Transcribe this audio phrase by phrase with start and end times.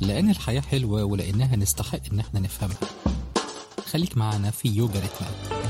[0.00, 2.78] لأن الحياة حلوة ولأنها نستحق إن إحنا نفهمها.
[3.86, 5.60] خليك معنا في يوجا ريتمات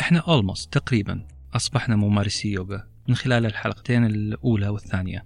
[0.00, 5.24] إحنا almost تقريبا أصبحنا ممارسي يوغا من خلال الحلقتين الأولى والثانية.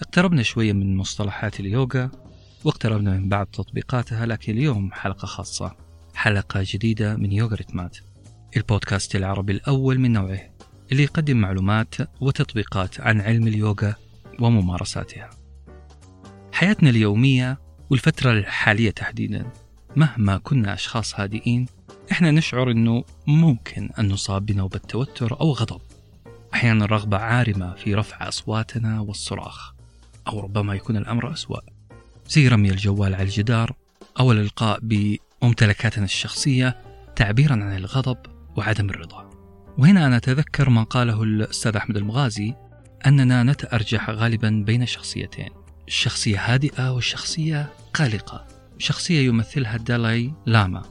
[0.00, 2.10] اقتربنا شوية من مصطلحات اليوغا
[2.64, 5.76] واقتربنا من بعض تطبيقاتها لكن اليوم حلقة خاصة
[6.14, 7.98] حلقة جديدة من يوغا ريتمات.
[8.56, 10.55] البودكاست العربي الأول من نوعه
[10.92, 13.94] اللي يقدم معلومات وتطبيقات عن علم اليوغا
[14.40, 15.30] وممارساتها.
[16.52, 17.58] حياتنا اليومية
[17.90, 19.46] والفترة الحالية تحديدا
[19.96, 21.66] مهما كنا أشخاص هادئين
[22.12, 25.80] إحنا نشعر إنه ممكن أن نصاب بنوبة توتر أو غضب.
[26.54, 29.72] أحيانا رغبة عارمة في رفع أصواتنا والصراخ
[30.28, 31.60] أو ربما يكون الأمر أسوأ.
[32.28, 33.74] زي رمي الجوال على الجدار
[34.20, 36.76] أو الإلقاء بممتلكاتنا الشخصية
[37.16, 38.18] تعبيرا عن الغضب
[38.56, 39.25] وعدم الرضا.
[39.78, 42.54] وهنا أنا اتذكر ما قاله الأستاذ أحمد المغازي
[43.06, 45.50] أننا نتأرجح غالبا بين شخصيتين
[45.88, 48.46] الشخصية هادئة والشخصية قلقة.
[48.78, 50.82] شخصية يمثلها الدالاي لاما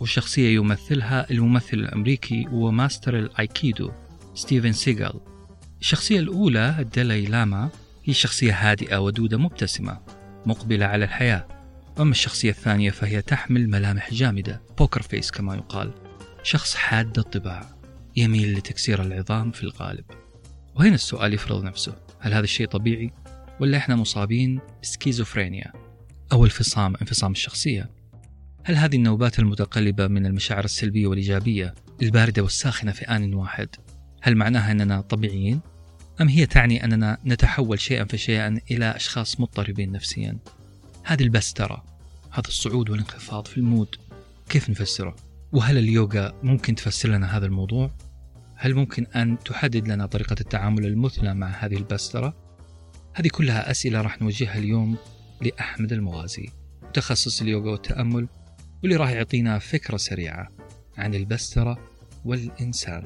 [0.00, 3.90] وشخصية يمثلها الممثل الأمريكي وماستر الأيكيدو
[4.34, 5.20] ستيفن سيغال.
[5.80, 7.70] الشخصية الأولى الدالاي لاما
[8.04, 9.98] هي شخصية هادئة ودودة مبتسمة
[10.46, 11.48] مقبلة على الحياة.
[12.00, 15.92] أما الشخصية الثانية فهي تحمل ملامح جامدة poker face كما يقال
[16.42, 17.81] شخص حاد الطباع.
[18.16, 20.04] يميل لتكسير العظام في الغالب
[20.74, 23.10] وهنا السؤال يفرض نفسه هل هذا الشيء طبيعي
[23.60, 25.72] ولا إحنا مصابين بسكيزوفرينيا
[26.32, 27.90] أو انفصام انفصام الشخصية
[28.64, 33.68] هل هذه النوبات المتقلبة من المشاعر السلبية والإيجابية الباردة والساخنة في آن واحد
[34.22, 35.60] هل معناها أننا طبيعيين؟
[36.20, 40.38] أم هي تعني أننا نتحول شيئا فشيئا إلى أشخاص مضطربين نفسيا؟
[41.04, 41.84] هذه البسترة
[42.30, 43.96] هذا الصعود والانخفاض في المود
[44.48, 45.16] كيف نفسره؟
[45.52, 47.90] وهل اليوغا ممكن تفسر لنا هذا الموضوع؟
[48.56, 52.36] هل ممكن أن تحدد لنا طريقة التعامل المثلى مع هذه البسترة؟
[53.14, 54.96] هذه كلها أسئلة راح نوجهها اليوم
[55.40, 56.48] لأحمد المغازي
[56.82, 58.28] متخصص اليوغا والتأمل
[58.82, 60.48] واللي راح يعطينا فكرة سريعة
[60.98, 61.78] عن البسترة
[62.24, 63.02] والإنسان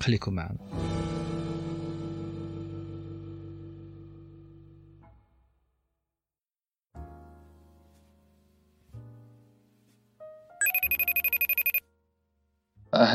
[0.00, 0.95] خليكم معنا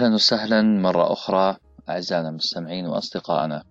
[0.01, 1.57] أهلا وسهلا مرة أخرى
[1.89, 3.63] أعزائنا المستمعين وأصدقائنا.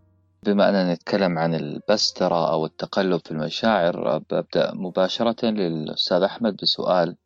[0.43, 7.17] بما أننا نتكلم عن البسترة أو التقلب في المشاعر ببدأ مباشرة للأستاذ أحمد بسؤال.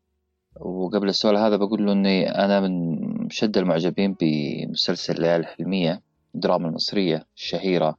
[0.60, 2.94] وقبل السؤال هذا بقول له إني أنا من
[3.26, 6.02] مشد المعجبين بمسلسل ليالي الحلمية
[6.34, 7.96] الدراما المصرية الشهيرة.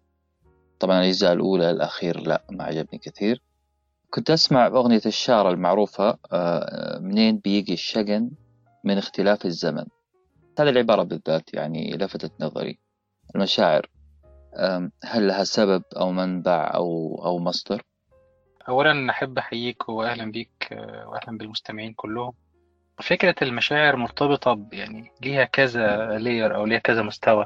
[0.79, 3.41] طبعا الأجزاء الأولى الأخير لا ما عجبني كثير.
[4.09, 8.31] كنت أسمع أغنية الشارة المعروفة آه، منين بيجي الشجن؟
[8.83, 9.85] من اختلاف الزمن.
[10.59, 12.79] هذه العبارة بالذات يعني لفتت نظري.
[13.35, 13.89] المشاعر
[15.03, 17.81] هل لها سبب أو منبع أو أو مصدر؟
[18.69, 20.67] أولا أحب أحييك وأهلا بيك
[21.05, 22.33] وأهلا بالمستمعين كلهم.
[23.01, 27.45] فكرة المشاعر مرتبطة يعني ليها كذا layer أو ليها كذا مستوى.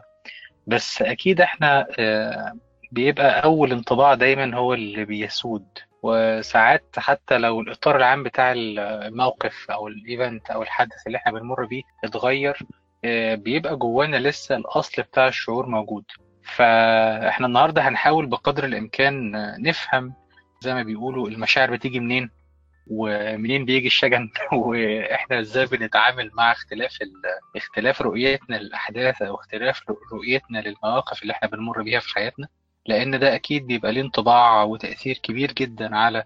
[0.68, 2.54] بس أكيد إحنا آه،
[2.92, 5.66] بيبقى أول انطباع دايما هو اللي بيسود.
[6.04, 11.66] وساعات حتى لو الإطار العام بتاع الموقف أو ال event أو الحدث اللي إحنا بنمر
[11.66, 12.58] بيه اتغير
[13.36, 16.06] بيبقى جوانا لسه الأصل بتاع الشعور موجود.
[16.44, 20.14] فإحنا النهاردة هنحاول بقدر الإمكان نفهم
[20.62, 22.30] زي ما بيقولوا المشاعر بتيجي منين
[22.88, 26.98] ومنين بيجي الشجن وإحنا إزاي بنتعامل مع اختلاف
[27.56, 29.82] اختلاف رؤيتنا للأحداث أو اختلاف
[30.14, 32.48] رؤيتنا للمواقف اللي إحنا بنمر بيها في حياتنا.
[32.86, 36.24] لأن ده أكيد بيبقى ليه انطباع وتأثير كبير جدا على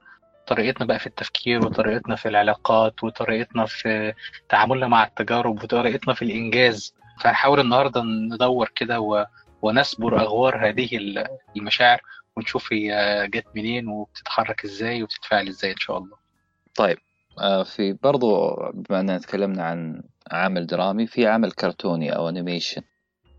[0.47, 4.13] طريقتنا بقى في التفكير وطريقتنا في العلاقات وطريقتنا في
[4.49, 6.95] تعاملنا مع التجارب وطريقتنا في الإنجاز.
[7.21, 9.25] فهنحاول النهارده ندور كده و...
[9.61, 10.89] ونسبر أغوار هذه
[11.57, 12.01] المشاعر
[12.37, 12.91] ونشوف هي
[13.33, 16.17] جت منين وبتتحرك إزاي وبتتفاعل إزاي إن شاء الله.
[16.75, 16.97] طيب
[17.39, 22.81] آه، في برضو بما أننا تكلمنا عن عمل درامي في عمل كرتوني أو animation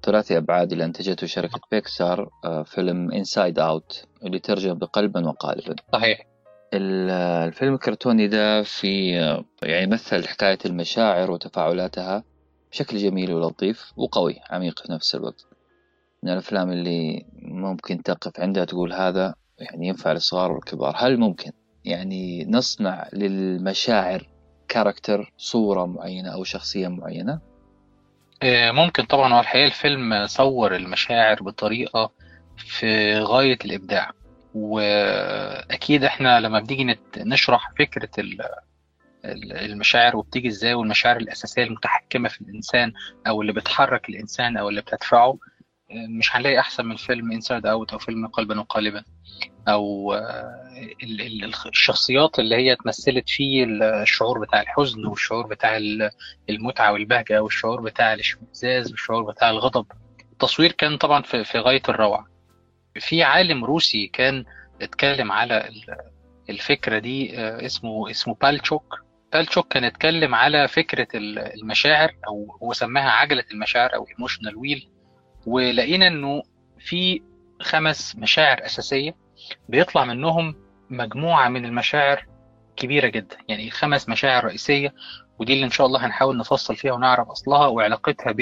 [0.02, 6.33] ثلاثي أبعاد اللي أنتجته شركة بيكسار آه، فيلم Inside Out اللي ترجم بقلبا وقالبا صحيح.
[6.74, 9.10] الفيلم الكرتوني ده في
[9.62, 12.24] يعني يمثل حكاية المشاعر وتفاعلاتها
[12.70, 15.46] بشكل جميل ولطيف وقوي عميق في نفس الوقت.
[16.22, 20.94] من الأفلام اللي ممكن تقف عندها تقول هذا يعني ينفع للصغار والكبار.
[20.96, 21.50] هل ممكن؟
[21.84, 24.28] يعني نصنع للمشاعر
[24.68, 27.40] كاركتر صورة معينة أو شخصية معينة؟
[28.42, 29.34] آه، ممكن طبعا.
[29.34, 32.10] هو الحقيقة الفيلم صور المشاعر بطريقة
[32.56, 34.10] في غاية الإبداع.
[34.54, 38.08] وأكيد إحنا لما بنيجي نشرح فكرة
[39.24, 42.92] المشاعر وبتيجي إزاي والمشاعر الأساسية المتحكمة في الإنسان
[43.26, 45.38] أو اللي بتحرك الإنسان أو اللي بتدفعه
[46.18, 49.04] مش هنلاقي أحسن من فيلم Inside Out أو فيلم قلبا وقالبا
[49.68, 50.14] أو
[51.66, 53.64] الشخصيات اللي هي تمثلت فيه
[54.02, 55.76] الشعور بتاع الحزن والشعور بتاع
[56.50, 59.86] المتعة والبهجة والشعور بتاع الإشمئزاز والشعور بتاع الغضب.
[60.32, 62.26] التصوير كان طبعا في غاية الروعة.
[63.00, 64.44] في عالم روسي كان
[64.82, 65.70] اتكلم على
[66.50, 69.04] الفكرة دي اسمه اسمه بلوتشيك.
[69.32, 74.88] بلوتشيك كان اتكلم على فكرة المشاعر أو هو سماها عجلة المشاعر أو emotional wheel
[75.46, 76.42] ولقينا إنه
[76.78, 77.22] في
[77.62, 79.16] خمس مشاعر أساسية
[79.68, 80.54] بيطلع منهم
[80.90, 82.26] مجموعة من المشاعر
[82.76, 83.36] كبيرة جدا.
[83.48, 84.94] يعني خمس مشاعر رئيسية
[85.38, 88.32] ودي اللي إن شاء الله هنحاول نفصل فيها ونعرف أصلها وعلاقتها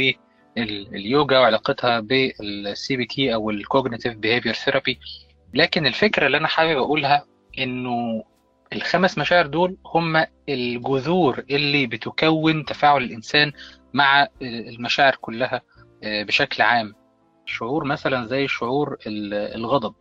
[0.57, 4.99] باليوجا وعلاقتها بال CBT أو ال cognitive behavior therapy
[5.55, 7.25] لكن الفكرة اللي أنا حابب أقولها
[7.59, 8.25] إنه
[8.73, 13.53] الخمس مشاعر دول هم الجذور اللي بتكون تفاعل الإنسان
[13.95, 15.63] مع المشاعر كلها
[16.03, 16.95] بشكل عام.
[17.47, 19.95] شعور مثلا زي شعور الغضب.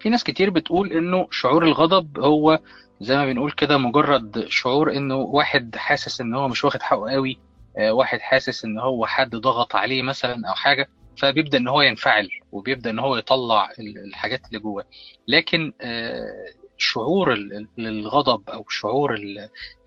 [0.00, 2.60] في ناس كتير بتقول إنه شعور الغضب هو
[3.00, 7.38] زي ما بنقول كده مجرد شعور إنه واحد حاسس إن هو مش واخد حقه قوي
[7.78, 10.88] واحد حاسس إن هو حد ضغط عليه مثلا أو حاجة
[11.18, 14.84] فبيبدأ إن هو ينفعل وبيبدأ إن هو يطلع الحاجات اللي جواه.
[15.28, 15.72] لكن
[16.78, 17.32] شعور
[17.78, 19.14] الغضب أو شعور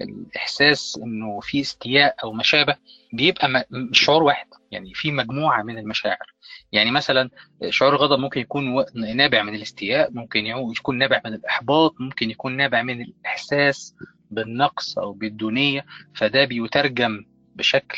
[0.02, 2.76] الإحساس إنه في استياء أو ما شابه
[3.14, 6.34] بيبقى شعور واحد يعني في مجموعة من المشاعر.
[6.72, 7.30] يعني مثلا
[7.70, 8.86] شعور الغضب ممكن يكون
[9.16, 13.96] نابع من الاستياء ممكن يكون نابع من الإحباط ممكن يكون نابع من الإحساس
[14.32, 15.86] بالنقص أو بالدونية
[16.16, 17.26] فده بيترجم
[17.58, 17.98] بشكل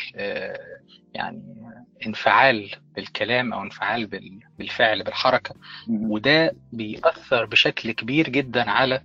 [1.14, 1.42] يعني
[2.06, 4.06] انفعال بالكلام أو انفعال
[4.58, 5.54] بالفعل بالحركة.
[5.88, 9.00] وده بيأثر بشكل كبير جدا على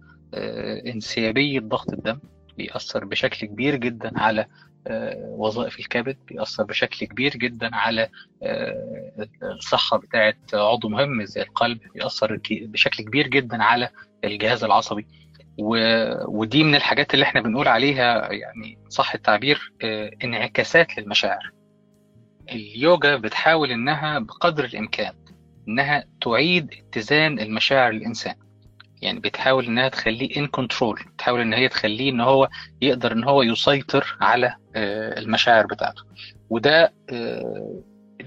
[0.87, 2.19] انسيابية ضغط الدم
[2.57, 4.45] بيأثر بشكل كبير جدا على
[5.21, 8.09] وظائف الكبد بيأثر بشكل كبير جدا على
[9.43, 13.89] الصحة بتاعة عضو مهم زي القلب بيأثر بشكل كبير جدا على
[14.23, 15.07] الجهاز العصبي.
[15.57, 19.73] ودي من الحاجات اللي إحنا بنقول عليها يعني صح التعبير
[20.23, 21.51] انعكاسات للمشاعر.
[22.51, 25.13] اليوجا بتحاول إنها بقدر الإمكان
[25.67, 28.35] إنها تعيد اتزان المشاعر الانسان
[29.01, 32.49] يعني بتحاول إنها تخليه in control بتحاول إن هي تخليه إن هو
[32.81, 34.55] يقدر إن هو يسيطر على
[35.17, 36.03] المشاعر بتاعته.
[36.49, 36.93] وده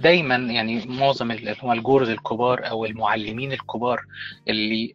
[0.02, 4.00] دايما يعني معظم اللي هو الـ gurus الكبار أو المعلمين الكبار
[4.48, 4.94] اللي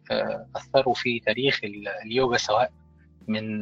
[0.56, 1.60] أثروا في تاريخ
[2.04, 2.70] اليوجا سواء
[3.28, 3.60] من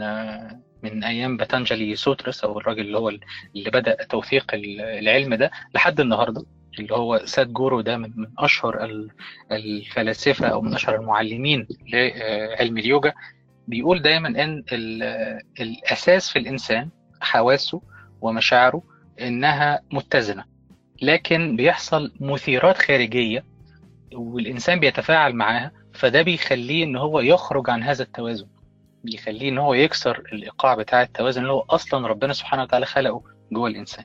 [0.83, 6.45] من أيام باتانجالي سوترس أو الراجل اللي هو اللي بدأ توثيق العلم ده لحد النهارده
[6.79, 8.89] اللي هو سات جورو ده من أشهر
[9.53, 13.13] الفلاسفة أو من أشهر المعلمين لعلم اليوجا.
[13.69, 14.65] بيقول دايما إن
[15.61, 16.91] الأساس في الإنسان
[17.21, 17.83] حواسه
[18.21, 18.83] ومشاعره
[19.21, 20.45] إنها متزنة.
[21.03, 23.45] لكن بيحصل مثيرات خارجية
[24.15, 28.47] والإنسان بيتفاعل معاها فده بيخليه إن هو يخرج عن هذا التوازن.
[29.05, 33.23] بيخليه إن هو يكسر الإيقاع بتاع التوازن اللي هو أصلا ربنا سبحانه وتعالى خلقه
[33.53, 34.05] جوه الإنسان.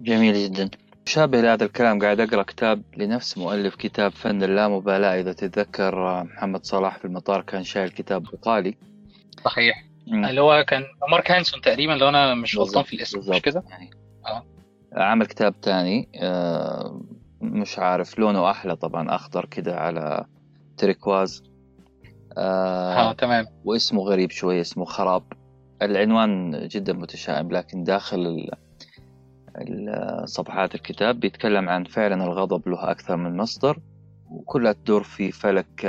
[0.00, 0.70] جميل جدا.
[1.06, 5.20] شابه لهذا الكلام قاعد أقرأ كتاب لنفس مؤلف كتاب فن اللامبالاة.
[5.20, 8.76] إذا تتذكر محمد صلاح في المطار كان شايل كتاب ايطالي
[9.44, 9.84] صحيح.
[10.08, 13.90] اللي هو كان مارك هانسون تقريبا لو أنا مش غلطان في الاسم مش كده؟ يعني.
[14.26, 14.44] آه.
[14.92, 17.00] عمل كتاب تاني آه
[17.40, 20.24] مش عارف لونه أحلى طبعا أخضر كده على
[20.76, 21.42] تريكواز.
[22.38, 23.46] آه, آه تمام.
[23.64, 25.22] واسمه غريب شوي اسمه خراب.
[25.82, 28.50] العنوان جدا متشائم لكن داخل
[30.24, 33.78] صفحات الكتاب بيتكلم عن فعلا الغضب له أكثر من مصدر
[34.30, 35.84] وكلها تدور في فلك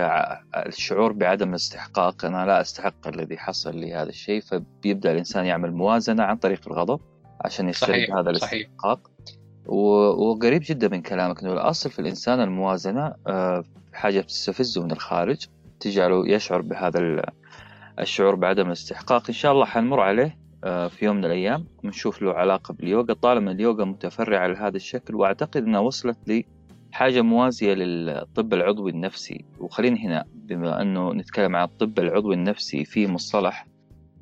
[0.68, 6.24] الشعور بعدم الاستحقاق أنا لا أستحق الذي حصل لي هذا الشيء فبيبدأ الإنسان يعمل موازنة
[6.24, 7.00] عن طريق الغضب.
[7.46, 9.12] عشان يسترد هذا الاستحقاق.
[9.66, 13.14] وقريب جدا من كلامك أنه الأصل في الإنسان الموازنة
[13.94, 15.46] حاجة بتستفزه من الخارج
[15.80, 17.22] تجعله يشعر بهذا
[18.00, 19.24] الشعور بعدم الاستحقاق.
[19.28, 23.14] إن شاء الله حنمر عليه في يوم من الأيام ونشوف له علاقة باليوغا.
[23.14, 26.44] طالما اليوغا متفرعة لهذا الشكل وأعتقد أنها وصلت
[26.92, 29.46] لحاجة موازية للطب العضوي النفسي.
[29.60, 33.68] وخلينا هنا بما أنه نتكلم عن الطب العضوي النفسي في مصطلح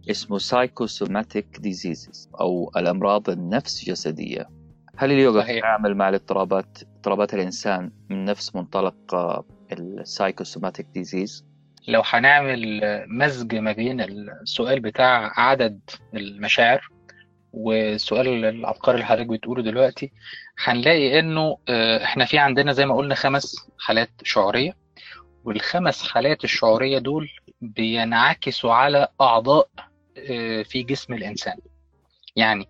[0.09, 4.49] اسمه psychosomatic diseases أو الأمراض النفس جسدية
[4.97, 8.95] هل اليوغا تعمل مع الاضطرابات اضطرابات الإنسان من نفس منطلق
[9.71, 11.45] ال psychosomatic diseases؟
[11.87, 15.79] لو هنعمل مزج ما بين السؤال بتاع عدد
[16.13, 16.89] المشاعر
[17.53, 20.11] والسؤال العبقري اللي حضرتك بتقوله دلوقتي
[20.63, 21.57] هنلاقي إنه
[22.03, 24.73] إحنا في عندنا زي ما قلنا خمس حالات شعورية
[25.43, 27.29] والخمس حالات الشعورية دول
[27.61, 29.67] بينعكسوا على أعضاء
[30.63, 31.57] في جسم الإنسان.
[32.35, 32.67] يعني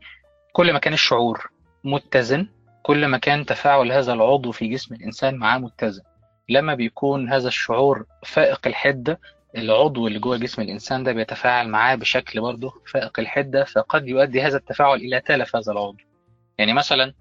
[0.53, 1.49] كل ما كان الشعور
[1.83, 2.47] متزن
[2.83, 6.01] كل ما كان تفاعل هذا العضو في جسم الإنسان معاه متزن.
[6.49, 9.19] لما بيكون هذا الشعور فائق الحدة
[9.57, 14.57] العضو اللي جوه جسم الإنسان ده بيتفاعل معاه بشكل برضه فائق الحدة فقد يؤدي هذا
[14.57, 15.97] التفاعل إلى تلف هذا العضو.
[16.57, 17.13] يعني مثلا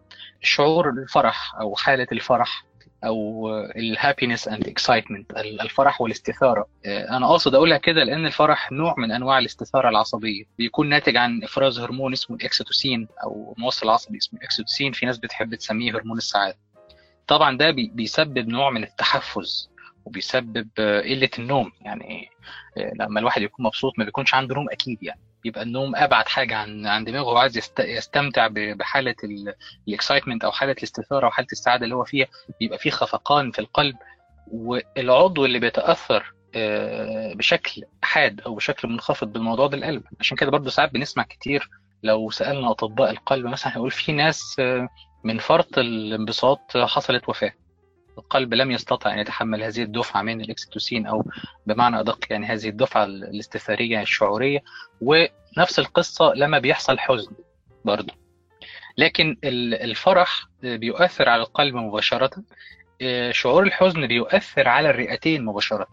[0.43, 2.65] شعور الفرح أو حالة الفرح
[3.05, 6.69] أو ال happiness and excitement الفرح والاستثارة.
[6.87, 10.45] أنا اقصد أقولها كده لأن الفرح نوع من أنواع الاستثارة العصبية.
[10.59, 14.93] بيكون ناتج عن إفراز هرمون اسمه الأكسيتوسين أو موصل عصبي اسمه الأكسيتوسين.
[14.93, 16.59] في ناس بتحب تسميه هرمون السعادة.
[17.27, 19.71] طبعا ده بيسبب نوع من التحفز
[20.05, 21.73] وبيسبب قلة النوم.
[21.81, 22.29] يعني
[23.01, 25.21] لما الواحد يكون مبسوط ما بيكونش عنده نوم أكيد يعني.
[25.45, 29.15] بيبقى النوم أبعد حاجة عن عن دماغه هو عايز يستمتع بحالة
[29.89, 32.27] الاكسايتمنت أو حالة الاستثارة أو حالة السعادة اللي هو فيها
[32.61, 33.97] بيبقى فيه خفقان في القلب.
[34.53, 36.35] والعضو اللي بيتأثر
[37.35, 40.03] بشكل حاد أو بشكل منخفض بالموضوع ده القلب.
[40.21, 41.69] عشان كده برضه ساعات بنسمع كتير
[42.03, 44.57] لو سألنا أطباء القلب مثلا هيقول في ناس
[45.25, 47.53] من فرط الانبساط حصلت وفاة.
[48.19, 51.25] القلب لم يستطع أن يتحمل هذه الدفعة من الأكسيتوسين أو
[51.67, 54.63] بمعنى أدق يعني هذه الدفعة الاستثارية الشعورية.
[55.01, 57.33] ونفس القصة لما بيحصل حزن
[57.85, 58.15] برضه.
[58.99, 62.31] لكن الفرح بيؤثر على القلب مباشرة.
[63.31, 65.87] شعور الحزن بيؤثر على الرئتين مباشرة.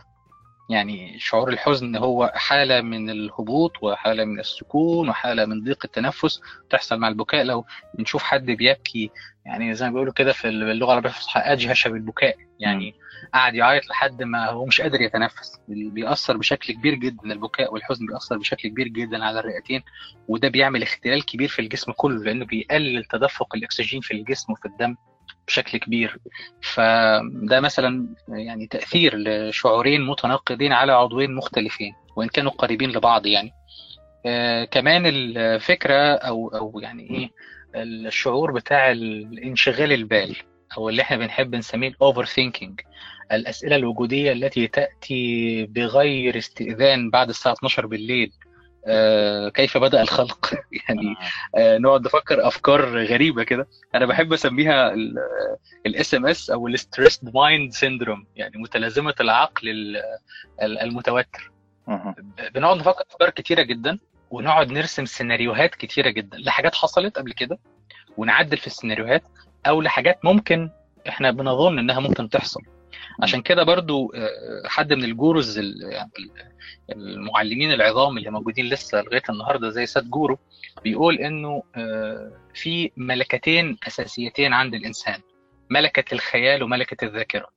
[0.69, 7.00] يعني شعور الحزن هو حالة من الهبوط وحالة من السكون وحالة من ضيق التنفس تحصل
[7.00, 7.43] مع البكاء.
[7.43, 9.12] لو بنشوف حد بيبكي
[9.45, 12.36] يعني زي ما بيقولوا كده في اللغة العربية الفصحى أجهش بالبكاء.
[12.60, 12.93] يعني
[13.34, 15.60] قاعد يعيط لحد ما هو مش قادر يتنفس.
[15.67, 19.84] بيأثر بشكل كبير جدا البكاء والحزن بيأثر بشكل كبير جدا على الرئتين
[20.27, 24.95] وده بيعمل اختلال كبير في الجسم كله لأنه بيقلل تدفق الأكسجين في الجسم وفي الدم.
[25.47, 26.17] بشكل كبير.
[26.61, 33.51] فده مثلا يعني تأثير لشعورين متناقضين على عضوين مختلفين وإن كانوا قريبين لبعض يعني.
[34.25, 37.29] آه كمان الفكرة أو أو يعني إيه
[37.75, 40.35] الشعور بتاع الانشغال البال
[40.77, 42.81] أو اللي إحنا بنحب نسميه ال overthinking
[43.31, 48.31] الأسئلة الوجودية التي تأتي بغير استئذان بعد الساعة 12 بالليل
[49.54, 50.54] كيف بدأ الخلق؟
[50.89, 51.15] يعني
[51.56, 51.77] آه.
[51.77, 53.68] نقعد نفكر أفكار غريبة كده.
[53.96, 54.94] أنا بحب أسميها
[55.86, 59.98] ال SMS أو ال stressed mind syndrome يعني متلازمة العقل
[60.62, 61.51] المتوتر.
[62.56, 64.00] بنقعد نفكر أفكار كتيرة جدا
[64.32, 66.38] ونقعد نرسم سيناريوهات كتيرة جدا.
[66.38, 67.60] لحاجات حصلت قبل كده
[68.18, 69.24] ونعدل في السيناريوهات
[69.68, 70.70] أو لحاجات ممكن
[71.08, 72.62] إحنا بنظن إنها ممكن تحصل.
[73.24, 74.12] عشان كده برضو
[74.65, 75.60] حد من الجوروز
[76.91, 80.39] المعلمين العظام اللي موجودين لسه لغاية النهارده زي ساد جورو
[80.84, 81.63] بيقول إنه
[82.53, 85.19] في ملكتين أساسيتين عند الإنسان
[85.69, 87.48] ملكة الخيال وملكة الذاكرة.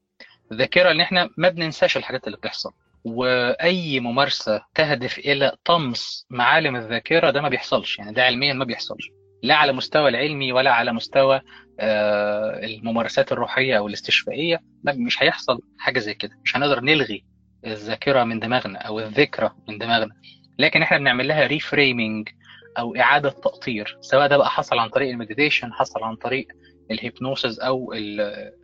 [0.53, 2.71] الذاكرة ان إحنا ما بننساش الحاجات اللي بتحصل.
[3.05, 9.11] وأي ممارسة تهدف إلى طمس معالم الذاكرة ده ما بيحصلش يعني ده علميا ما بيحصلش
[9.43, 11.41] لا على مستوى العلمي ولا على مستوى
[11.81, 16.39] الممارسات الروحية أو الاستشفائية مش هيحصل حاجة زي كده.
[16.45, 17.25] مش هنقدر نلغي
[17.67, 20.15] الذاكرة من دماغنا أو الذكرى من دماغنا.
[20.59, 22.29] لكن إحنا بنعمل لها reframing
[22.79, 26.47] أو إعادة تاطير سواء ده بقى حصل عن طريق ال meditation حصل عن طريق
[26.91, 27.93] ال hypnosis أو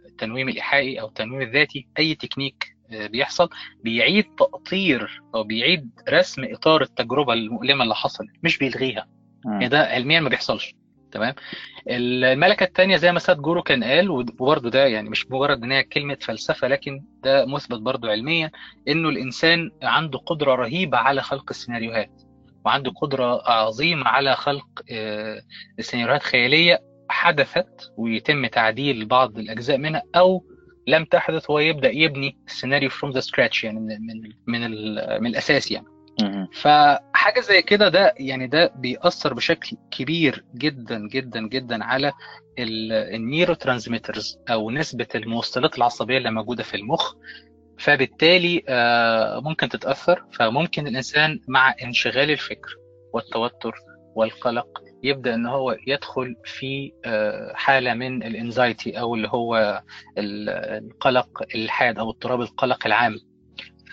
[0.07, 1.87] التنويم الايحائي أو التنويم الذاتي.
[1.99, 3.49] أي تكنيك بيحصل
[3.85, 9.07] بيعيد تأطير أو بيعيد رسم إطار التجربة المؤلمة اللي حصلت مش بيلغيها.
[9.45, 10.75] يعني ده علميا ما بيحصلش.
[11.15, 11.35] تمام؟
[11.91, 16.17] الملكة الثانية زي ما سادجورو كان قال وبرضه ده يعني مش مجرد إن هي كلمة
[16.21, 18.51] فلسفة لكن ده مثبت برضه علميا
[18.89, 22.23] إنه الإنسان عنده قدرة رهيبة على خلق السيناريوهات
[22.65, 24.67] وعنده قدرة عظيمة على خلق
[25.81, 26.79] سيناريوهات خيالية
[27.09, 30.45] حدثت ويتم تعديل بعض الأجزاء منها أو
[30.87, 33.97] لم تحدث هو يبدا يبني السيناريو from the scratch يعني من
[34.47, 35.87] من, من الأساس يعني.
[36.63, 42.13] فحاجة زي كده ده يعني ده بيأثر بشكل كبير جدا جدا جدا على
[42.59, 47.15] ال neurotransmitters أو نسبة الموصلات العصبية اللي موجودة في المخ.
[47.79, 48.63] فبالتالي
[49.45, 50.25] ممكن تتأثر.
[50.33, 52.77] فممكن الإنسان مع انشغال الفكر
[53.15, 53.75] والتوتر
[54.17, 54.69] والقلق
[55.03, 56.93] يبدأ إن هو يدخل في
[57.55, 59.83] حالة من ال anxiety أو اللي هو
[60.19, 63.17] القلق الحاد أو اضطراب القلق العام.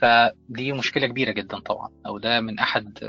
[0.01, 2.99] فدي مشكلة كبيرة جدا طبعا أو ده من أحد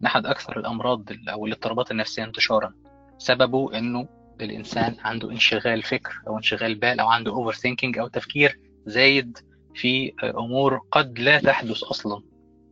[0.00, 2.72] من أحد أكثر الأمراض أو الاضطرابات النفسية انتشارا.
[3.18, 4.08] سببه إنه
[4.40, 9.38] الإنسان عنده انشغال فكر أو انشغال بال أو عنده overthinking أو تفكير زايد
[9.74, 12.22] في أمور قد لا تحدث أصلا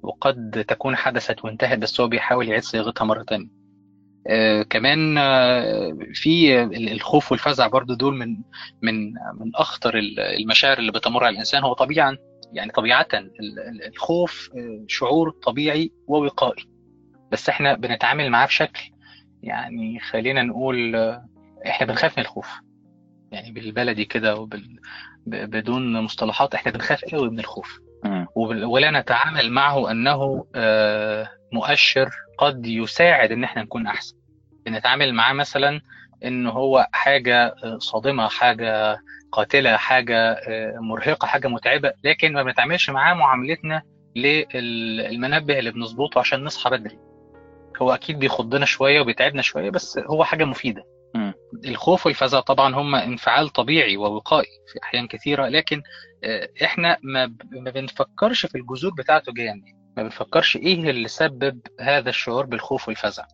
[0.03, 3.49] وقد تكون حدثت وانتهت بس هو بيحاول يعيد صياغتها مرة ثانية
[4.29, 8.37] آه كمان آه في الخوف والفزع برضو دول من
[8.83, 9.99] من من أخطر
[10.39, 11.63] المشاعر اللي بتمر على الإنسان.
[11.63, 12.17] هو طبيعا
[12.57, 13.07] يعني طبيعة
[13.87, 14.51] الخوف
[14.89, 16.69] شعور طبيعي ووقائي.
[17.33, 18.91] بس إحنا بنتعامل معاه بشكل
[19.43, 20.97] يعني خلينا نقول
[21.67, 22.49] إحنا بنخاف من الخوف.
[23.33, 24.77] يعني بالبلدي كده وبال
[25.27, 27.79] بدون مصطلحات إحنا بنخاف قوي من الخوف.
[28.37, 34.17] ولا نتعامل معه أنه آه، مؤشر قد يساعد إن إحنا نكون أحسن.
[34.67, 35.81] بنتعامل معاه مثلا
[36.25, 38.99] إن هو حاجة آه، صادمة حاجة
[39.33, 43.83] قاتلة حاجة آه، مرهقة حاجة متعبة لكن ما بنتعاملش معاه معاملتنا
[44.17, 46.99] للمنبه اللي بنظبطه عشان نصحى بدري.
[47.83, 50.85] هو أكيد بيخضنا شوية وبيتعبنا شوية بس هو حاجة مفيدة.
[51.65, 55.83] الخوف والفزع طبعا هم انفعال طبيعي ووقائي في أحيان كثيرة لكن
[56.25, 61.61] آه، إحنا ما ما بنفكرش في الجذور بتاعته جاية منين ما بنفكرش إيه اللي سبب
[61.81, 63.25] هذا الشعور بالخوف والفزع.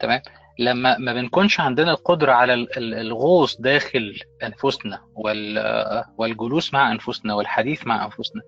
[0.00, 0.20] تمام؟
[0.58, 4.14] لما ما بنكونش عندنا القدرة على ال- ال- الغوص داخل
[5.58, 8.42] آه، والجلوس مع أنفسنا والحديث مع أنفسنا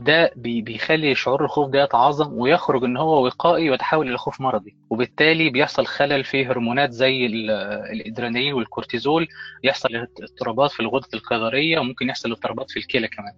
[0.00, 4.76] ده بي- بيخلي شعور الخوف ده يتعاظم ويخرج ان هو وقائي ويتحول إلى خوف مرضي.
[4.90, 7.50] وبالتالي بيحصل خلل في هرمونات زي ال-
[7.92, 9.28] الإدرينالين والكورتيزول
[9.64, 9.88] يحصل
[10.22, 13.32] اضطرابات في الغدة الكظرية وممكن يحصل اضطرابات في الكلى كمان.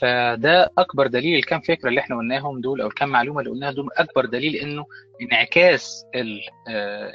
[0.00, 3.88] فده أكبر دليل الكام فكرة اللي إحنا قلناهم دول أو الكام معلومة اللي قلناها دول.
[3.96, 4.84] أكبر دليل إنه
[5.22, 6.40] انعكاس ال-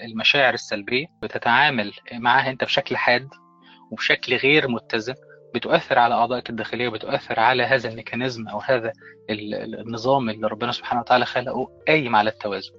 [0.05, 3.27] المشاعر السلبية بتتعامل معاها أنت بشكل حاد
[3.91, 5.13] وبشكل غير متزن.
[5.55, 8.91] بتؤثر على أعضائك الداخلية وبتؤثر على هذا الميكانيزم أو هذا
[9.29, 12.71] ال- ال- النظام اللي ربنا سبحانه وتعالى خلقه قايم على التوازن.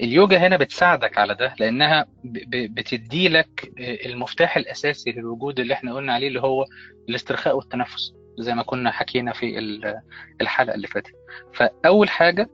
[0.00, 2.06] اليوجا هنا بتساعدك على ده لأنها
[2.50, 3.72] بتدي لك
[4.06, 6.64] المفتاح الأساسي للوجود اللي إحنا قلنا عليه اللي هو
[7.08, 10.00] الاسترخاء والتنفس زي ما كنا حكينا في ال-
[10.40, 11.12] الحلقة اللي فاتت.
[11.54, 12.50] فأول حاجة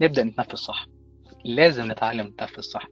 [0.00, 0.86] نبدأ نتنفس صح.
[1.46, 2.86] لازم نتعلم نتنفس صح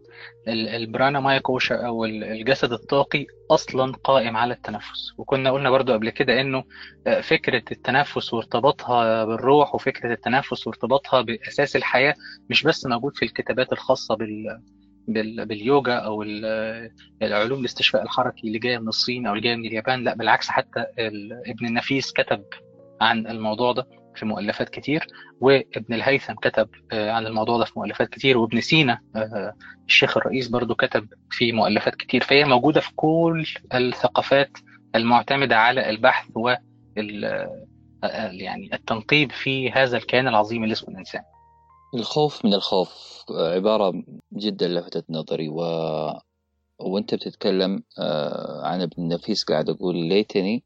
[0.49, 5.13] ال- البرانا مايا كوشا أو ال- الجسد الطاقي أصلا قائم على التنفس.
[5.19, 6.65] وكنا قلنا برضو قبل كده إنه
[7.07, 12.15] آه، فكرة التنفس وارتباطها بالروح وفكرة التنفس وارتباطها بأساس الحياة
[12.51, 14.61] مش بس موجود في الكتابات الخاصة بال
[15.09, 16.91] بال- باليوجا أو ال-
[17.23, 20.85] العلوم الاستشفاء الحركي اللي جاية من الصين أو اللي جاية من اليابان لا بالعكس حتى
[21.49, 22.45] ابن النفيس كتب
[23.01, 23.87] عن الموضوع ده.
[24.17, 25.07] في مؤلفات كتير
[25.41, 29.55] وابن الهيثم كتب آه، عن الموضوع ده في مؤلفات كتير وابن سينا آه،
[29.89, 32.25] الشيخ الرئيس برضو كتب في مؤلفات كتير.
[32.25, 34.51] فهي موجودة في كل الثقافات
[34.95, 37.25] المعتمدة على البحث وال
[38.05, 41.23] آه، يعني التنقيب في هذا الكيان العظيم اللي اسمه الإنسان.
[41.95, 45.61] الخوف من الخوف عبارة جدا لفتت نظري و...
[46.79, 47.83] وانت بتتكلم
[48.63, 50.65] عن ابن النفيس قاعد أقول ليتني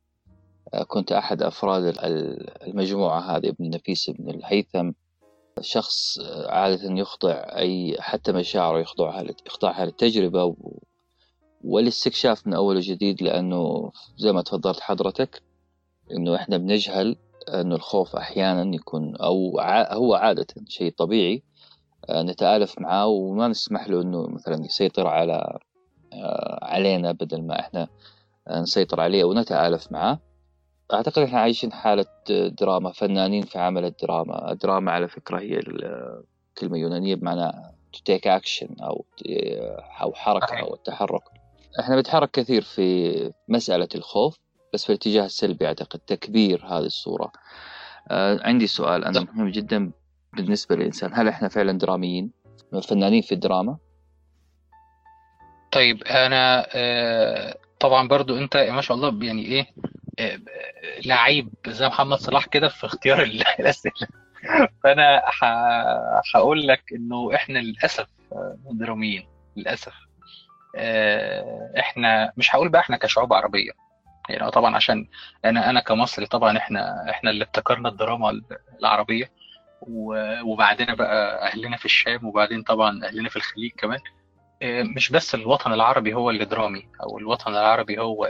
[0.86, 4.90] كنت أحد أفراد ال- المجموعة هذه ابن النفيس ابن الهيثم
[5.60, 10.56] شخص آه، عادة يخضع أي حتى مشاعره يخضعها يخضعها للتجربة.
[11.64, 15.42] والاستكشاف من اول وجديد لأنه زي ما تفضلت حضرتك
[16.10, 17.16] إنه إحنا بنجهل
[17.48, 19.14] انه الخوف أحيانا يكون
[19.58, 19.94] ع...
[19.94, 21.42] هو عادة شيء طبيعي
[22.08, 25.58] آه، نتآلف معاه وما نسمح له إنه مثلا يسيطر على
[26.12, 27.88] آه، علينا بدل ما إحنا
[28.48, 30.18] آه، نسيطر عليه ونتآلف معاه
[30.94, 32.06] أعتقد إحنا عايشين حالة
[32.60, 34.52] دراما فنانين في عمل الدراما.
[34.52, 36.24] الدراما على فكرة هي ال-
[36.58, 37.52] كلمة يونانية بمعنى
[37.96, 39.04] to take action أو
[40.02, 40.60] أو حركة صحيح.
[40.60, 41.22] أو التحرك.
[41.80, 44.36] إحنا بنتحرك كثير في مسألة الخوف
[44.74, 47.32] بس في الاتجاه السلبي أعتقد تكبير هذه الصورة.
[48.08, 49.20] آه، عندي سؤال أنا.
[49.20, 49.90] مهم جدا
[50.36, 51.10] بالنسبة للإنسان.
[51.14, 52.30] هل إحنا فعلا دراميين؟
[52.88, 53.76] فنانين في الدراما؟
[55.72, 59.66] طيب أنا آه، طبعا برضو أنت ما شاء الله يعني آه،
[61.06, 64.08] لعيب زي محمد صلاح كده في اختيار ال- الأسئلة.
[64.84, 69.92] فأنا ح- هقول لك إنه إحنا للأسف آه، دراميين للأسف.
[70.76, 73.70] آه، إحنا مش هقول بقى إحنا كشعوب عربية.
[74.28, 75.08] يعني طبعا عشان
[75.44, 78.40] أنا أنا كمصري طبعا إحنا إحنا اللي ابتكرنا الدراما
[78.80, 79.30] العربية.
[79.80, 83.98] و- وبعدين بقى أهلنا في الشام وبعدين طبعا أهلنا في الخليج كمان.
[84.62, 88.24] آه، مش بس الوطن العربي هو اللي درامي أو الوطن العربي هو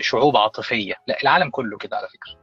[0.00, 0.94] شعوب عاطفية.
[1.06, 2.36] لا العالم كله كده على فكرة.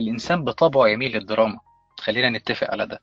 [0.00, 1.60] الإنسان بطبعه يميل للدراما.
[2.00, 3.00] خلينا نتفق على ده.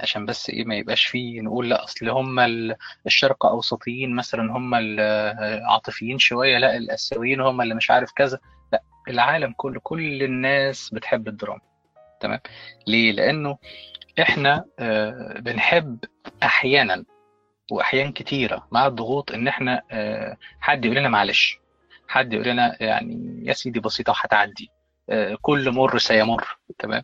[0.00, 4.74] عشان بس إيه ما يبقاش فيه نقول لا أصل هم ال- الشرق أوسطيين مثلا هم
[4.74, 8.38] العاطفيين شوية لا الآسيويين هم اللي مش عارف كذا.
[8.72, 11.60] لا العالم كله كل الناس بتحب الدراما.
[12.20, 12.40] تمام؟
[12.86, 13.58] ليه؟ لأنه
[14.20, 15.98] إحنا آه، بنحب
[16.42, 17.04] أحيانا
[17.70, 21.58] وأحيان كتيرة مع الضغوط إن إحنا آه، حد يقول لنا معلش.
[22.08, 24.70] حد يقول لنا يعني يا سيدي بسيطة وهتعدي.
[25.10, 27.02] آه، كل مر سيمر تمام؟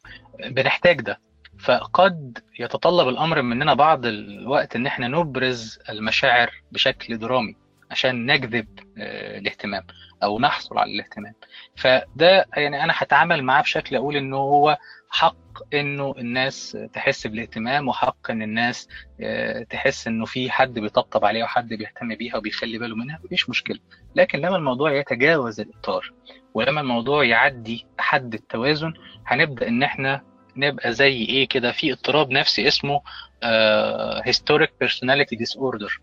[0.51, 1.21] بنحتاج ده.
[1.59, 7.57] فقد يتطلب الأمر مننا بعض الوقت إن إحنا نبرز المشاعر بشكل درامي
[7.91, 9.83] عشان نجذب آه، الاهتمام
[10.23, 11.35] أو نحصل على الاهتمام.
[11.77, 14.79] فده يعني أنا هتعامل معاه بشكل أقول إنه هو
[15.15, 15.37] حق
[15.75, 18.89] إنه الناس تحس بالاهتمام وحق إن الناس
[19.21, 23.79] آه، تحس إنه في حد بيطبطب عليها وحد بيهتم بيها وبيخلي باله منها مفيش مشكلة.
[24.17, 26.13] لكن لما الموضوع يتجاوز الإطار
[26.55, 28.93] ولما الموضوع يعدي حد التوازن
[29.27, 30.23] هنبدأ إن إحنا
[30.57, 33.01] نبقى زي إيه كده في اضطراب نفسي اسمه
[33.43, 36.01] آه historic personality disorder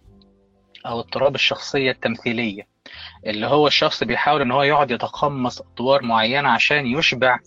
[0.86, 2.68] أو اضطراب الشخصية التمثيلية
[3.26, 7.40] اللي هو الشخص بيحاول إن هو يقعد يتقمص أدوار معينة عشان يشبع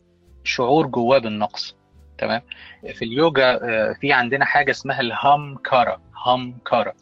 [0.45, 1.77] شعور جواه بالنقص
[2.19, 2.43] تمام؟
[2.95, 6.93] في اليوجا آه، في عندنا حاجة اسمها الهام كارا هام كارا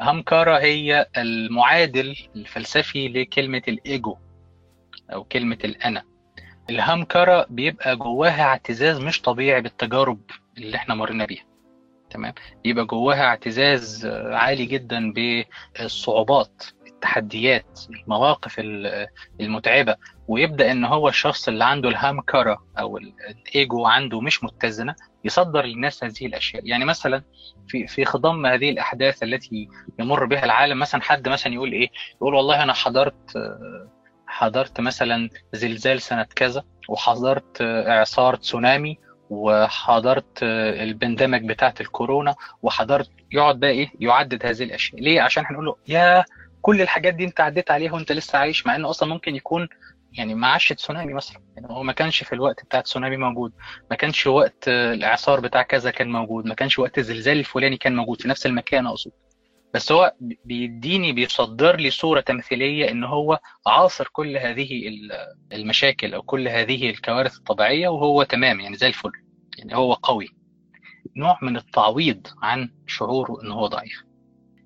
[0.00, 4.16] هام كارا هي المعادل الفلسفي لكلمة الإيجو
[5.12, 6.02] أو كلمة الأنا.
[6.70, 10.20] الهام كارا بيبقى جواها اعتزاز مش طبيعي بالتجارب
[10.58, 11.44] اللي إحنا مرينا بيها
[12.10, 12.32] تمام؟
[12.64, 16.62] بيبقى جواها اعتزاز آه، عالي جدا بالصعوبات.
[17.10, 19.06] التحديات المواقف ال-
[19.40, 19.96] المتعبة
[20.28, 25.62] ويبدأ إن هو الشخص اللي عنده الهام كارا أو ال- الإيجو عنده مش متزنة يصدر
[25.62, 26.66] للناس هذه الأشياء.
[26.66, 27.22] يعني مثلا
[27.68, 32.34] في في خضم هذه الأحداث التي يمر بها العالم مثلا حد مثلا يقول إيه؟ يقول
[32.34, 33.32] والله أنا حضرت
[34.26, 38.98] حضرت مثلا زلزال سنة كذا وحضرت إعصار تسونامي
[39.30, 45.00] وحضرت البندمج بتاعت الكورونا وحضرت يقعد بقى إيه؟ يعدد هذه الأشياء.
[45.02, 46.24] ليه؟ عشان هنقول له يا
[46.66, 49.68] كل الحاجات دي انت عديت عليها وانت لسه عايش مع انه أصلا ممكن يكون
[50.12, 51.42] يعني ما عاش تسونامي مثلا.
[51.56, 53.52] يعني هو ما كانش في الوقت بتاع التسونامي موجود.
[53.90, 56.46] ما كانش وقت الإعصار بتاع كذا كان موجود.
[56.46, 59.10] ما كانش وقت الزلزال الفلاني كان موجود في نفس المكان أقصد.
[59.74, 65.12] بس هو بيديني بيصدر لي صورة تمثيلية إن هو عاصر كل هذه ال-
[65.52, 69.12] المشاكل أو كل هذه الكوارث الطبيعية وهو تمام يعني زي الفل.
[69.58, 70.28] يعني هو قوي.
[71.16, 74.02] نوع من التعويض عن شعوره إن هو ضعيف.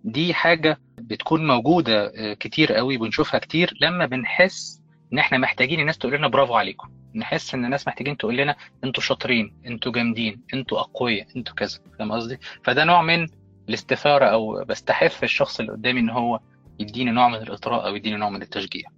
[0.04, 4.82] دي حاجة بتكون موجودة آه، كتير قوي بنشوفها كتير لما بنحس
[5.12, 6.88] إن إحنا محتاجين الناس تقول لنا برافو عليكم.
[7.14, 11.78] نحس إن الناس محتاجين تقول لنا أنتوا شاطرين أنتوا جامدين أنتوا أقوياء أنتوا كذا.
[11.98, 13.26] فاهم قصدي؟ فده نوع من
[13.68, 16.40] الاستثارة أو بستحث الشخص اللي قدامي إن هو
[16.78, 18.88] يديني نوع من الإطراء أو يديني نوع من التشجيع.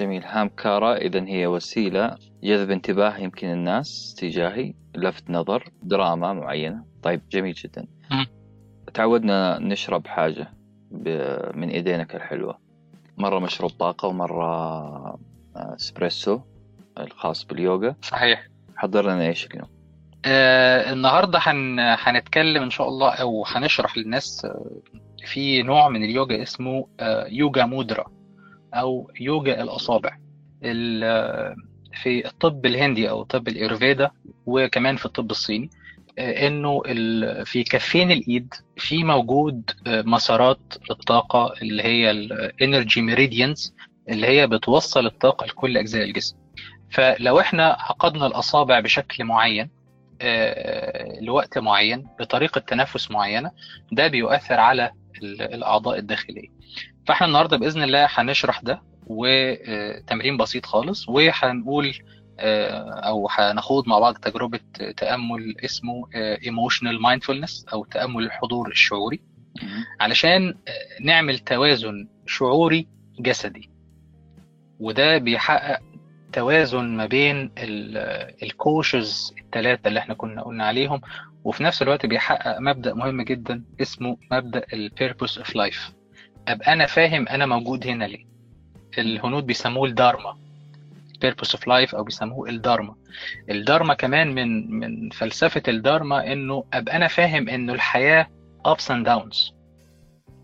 [0.00, 0.24] جميل.
[0.24, 6.84] هام كارا إذا هي وسيلة جذب انتباه يمكن الناس تجاهي لفت نظر دراما معينة.
[7.02, 7.86] طيب جميل جدا.
[8.94, 10.52] تعودنا نشرب حاجة.
[11.54, 12.58] من إيدينك الحلوة
[13.18, 15.18] مرة مشروب طاقة ومرة آه،
[15.56, 16.40] اسبريسو
[17.00, 17.94] الخاص باليوغا.
[18.02, 18.46] صحيح.
[18.76, 19.68] حضر لنا إيش اليوم؟
[20.24, 21.76] آه النهارده هن...
[21.80, 24.70] هنتكلم إن شاء الله أو هنشرح للناس آه،
[25.26, 28.04] في نوع من اليوجا اسمه آه يوجا مودرا
[28.74, 30.16] أو يوجا الأصابع.
[30.64, 31.54] ال- آه،
[32.02, 34.10] في الطب الهندي أو طب الايرفيدا
[34.46, 35.70] وكمان في الطب الصيني.
[35.70, 35.83] آه،
[36.18, 36.82] إنه
[37.44, 43.74] في كفين الإيد في موجود آه، مسارات الطاقة اللي هي ال energy meridians
[44.08, 46.36] اللي هي بتوصل الطاقة لكل أجزاء الجسم.
[46.90, 49.70] فلو إحنا عقدنا الأصابع بشكل معين
[50.20, 53.50] آه، لوقت معين بطريقة تنفس معينة
[53.92, 54.90] ده بيؤثر على
[55.22, 56.48] ال- الأعضاء الداخلية.
[57.06, 64.14] فإحنا النهارده بإذن الله هنشرح ده وتمرين بسيط خالص وهنقول آه، أو هنخوض مع بعض
[64.14, 64.60] تجربة
[64.96, 69.20] تأمل اسمه emotional mindfulness أو تأمل الحضور الشعوري.
[70.00, 72.88] علشان آه، نعمل توازن شعوري
[73.20, 73.70] جسدي.
[74.80, 75.80] وده بيحقق
[76.32, 77.50] توازن ما بين
[78.42, 81.00] ال koshas الثلاثة اللي إحنا كنا قلنا عليهم
[81.44, 85.92] وفي نفس الوقت بيحقق مبدأ مهم جدا اسمه مبدأ ال purpose of life
[86.48, 88.26] أبقى أنا فاهم أنا موجود هنا ليه.
[88.98, 90.38] الهنود بيسموه الدارما.
[91.24, 92.94] Purpose of life أو بيسموه الدارما.
[93.50, 98.26] الدارما كمان من من فلسفة الدارما إنه أبقى أنا فاهم إنه الحياة
[98.68, 99.52] ups and downs.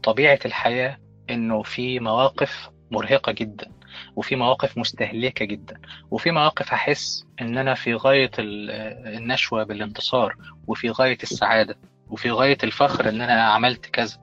[0.02, 0.98] طبيعة الحياة
[1.30, 3.70] إنه في مواقف مرهقة جدا
[4.16, 5.80] وفي مواقف مستهلكة جدا
[6.10, 8.70] وفي مواقف هحس إن أنا في غاية ال-
[9.16, 11.76] النشوة بالانتصار وفي غاية السعادة
[12.10, 14.16] وفي غاية الفخر إن أنا عملت كذا.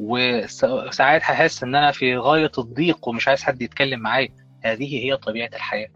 [0.00, 4.28] وساعات هحس إن أنا في غاية الضيق ومش عايز حد يتكلم معايا.
[4.64, 5.88] هذه هي طبيعة الحياة.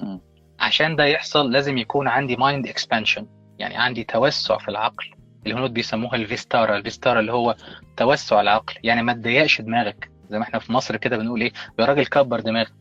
[0.00, 0.20] مم.
[0.60, 3.26] عشان ده يحصل لازم يكون عندي mind expansion
[3.58, 5.04] يعني عندي توسع في العقل
[5.46, 6.76] الهنود بيسموها الفيستارا.
[6.76, 7.56] الفيستارا اللي هو
[7.96, 8.74] توسع العقل.
[8.84, 10.10] يعني ما تضيقش دماغك.
[10.30, 12.72] زي ما إحنا في مصر كده بنقول إيه؟ يا راجل كبر دماغك.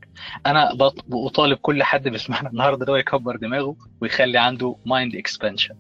[0.46, 5.76] أنا بط- بطالب كل حد بيسمعنا النهارده ده يكبر دماغه ويخلي عنده mind expansion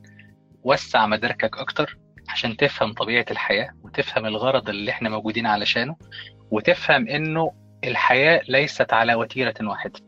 [0.63, 1.97] وسع مداركك أكتر
[2.29, 5.95] عشان تفهم طبيعة الحياة وتفهم الغرض اللي إحنا موجودين علشانه
[6.51, 7.51] وتفهم إنه
[7.83, 9.99] الحياة ليست على وتيرة واحدة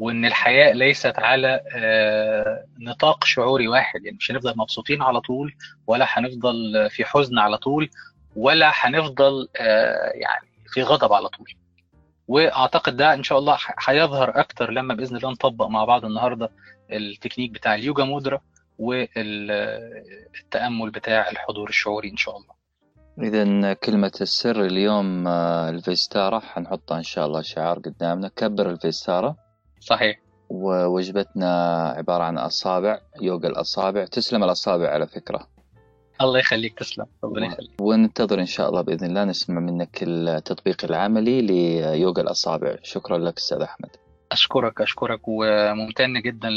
[0.00, 4.04] وإن الحياة ليست على آه، نطاق شعوري واحد.
[4.04, 5.54] يعني مش هنفضل مبسوطين على طول
[5.86, 7.90] ولا هنفضل في حزن على طول
[8.36, 11.46] ولا هنفضل آه، يعني في غضب على طول.
[12.28, 16.50] وأعتقد ده إن شاء الله هيظهر أكتر لما بإذن الله نطبق مع بعض النهارده
[16.92, 18.40] التكنيك بتاع اليوجا مودرا
[18.78, 22.55] والتأمل بتاع الحضور الشعوري إن شاء الله.
[23.22, 28.28] إذا كلمة السر اليوم آه، الفيستارا حنحطها إن شاء الله شعار قدامنا.
[28.28, 29.36] كبر الفيستارا
[29.80, 30.20] صحيح.
[30.50, 34.04] ووجبتنا عبارة عن أصابع يوغا الأصابع.
[34.04, 35.46] تسلم الأصابع على فكرة.
[36.20, 37.06] الله يخليك تسلم.
[37.24, 37.70] ربنا يخليك.
[37.80, 42.76] وننتظر إن شاء الله بإذن الله نسمع منك التطبيق العملي ليوغا الأصابع.
[42.82, 43.90] شكرا لك أستاذ أحمد.
[44.32, 46.48] أشكرك أشكرك وممتن جدا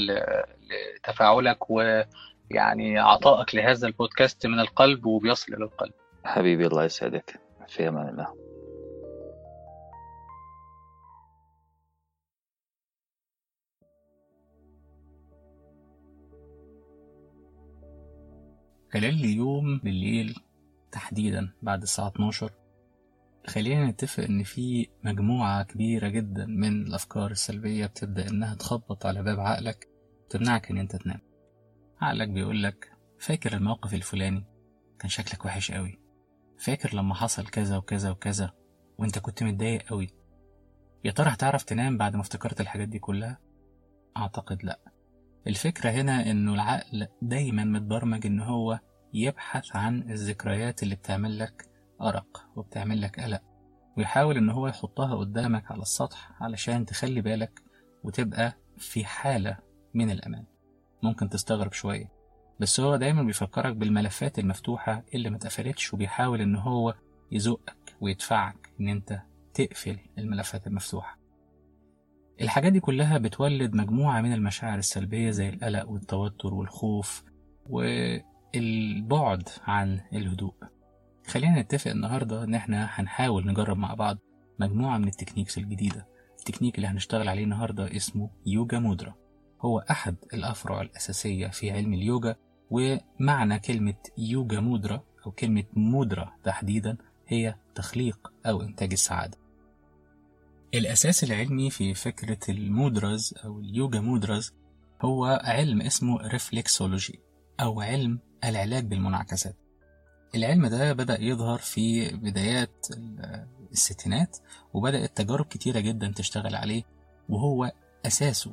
[0.99, 5.93] لتفاعلك ويعني عطائك لهذا البودكاست من القلب وبيصل إلى القلب.
[6.25, 7.39] حبيبي الله يسعدك.
[7.67, 8.39] في أمان الله.
[18.93, 20.35] خلال اليوم بالليل
[20.91, 22.51] تحديدا بعد الساعة 12
[23.47, 29.39] خلينا نتفق إن في مجموعة كبيرة جدا من الأفكار السلبية بتبدأ إنها تخبط على باب
[29.39, 29.87] عقلك
[30.29, 31.19] تمنعك إن أنت تنام.
[32.01, 34.45] عقلك بيقولك فاكر الموقف الفلاني؟
[34.99, 35.98] كان شكلك وحش قوي
[36.59, 38.51] فاكر لما حصل كذا وكذا وكذا
[38.97, 40.09] وانت كنت متضايق قوي؟
[41.03, 43.39] يا ترى هتعرف تنام بعد ما افتكرت الحاجات دي كلها؟
[44.17, 44.79] أعتقد لأ.
[45.47, 48.79] الفكرة هنا إنه العقل دايما متبرمج إن هو
[49.13, 51.69] يبحث عن الذكريات اللي بتعمل لك
[52.01, 53.41] أرق وبتعمل لك قلق
[53.97, 57.61] ويحاول إن هو يحطها قدامك على السطح علشان تخلي بالك
[58.03, 59.57] وتبقى في حالة
[59.93, 60.45] من الأمان.
[61.03, 62.18] ممكن تستغرب شوية.
[62.59, 66.95] بس هو دايما بيفكرك بالملفات المفتوحة اللي ما اتقفلتش وبيحاول إن هو
[67.31, 69.21] يزقك ويدفعك إن أنت
[69.53, 71.19] تقفل الملفات المفتوحة.
[72.41, 77.23] الحاجات دي كلها بتولد مجموعة من المشاعر السلبية زي القلق والتوتر والخوف
[77.69, 80.53] والبعد عن الهدوء.
[81.27, 84.17] خلينا نتفق النهاردة إن إحنا هنحاول نجرب مع بعض
[84.59, 86.07] مجموعة من ال techniques الجديدة.
[86.39, 89.15] التكنيك اللي هنشتغل عليه النهاردة اسمه يوجا مودرا.
[89.61, 92.35] هو أحد الأفرع الأساسية في علم اليوجا
[92.71, 99.37] ومعنى كلمة يوجا مودرا أو كلمة مودرا تحديدا هي تخليق أو إنتاج السعادة.
[100.73, 104.53] الأساس العلمي في فكرة ال mudras أو ال yoga mudras
[105.01, 107.19] هو علم اسمه reflexology
[107.59, 109.55] أو علم العلاج بالمنعكسات.
[110.35, 112.87] العلم ده بدأ يظهر في بدايات
[113.71, 114.37] الستينات
[114.73, 116.83] وبدأت تجارب كتيرة جدا تشتغل عليه
[117.29, 117.71] وهو
[118.05, 118.51] أساسه